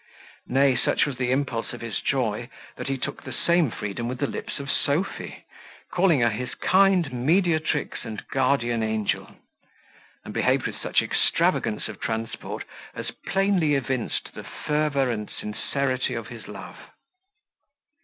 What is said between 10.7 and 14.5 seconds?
such extravagance of transport, as plainly evinced the